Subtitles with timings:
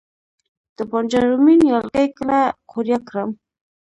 [0.75, 3.29] د بانجان رومي نیالګي کله قوریه کړم؟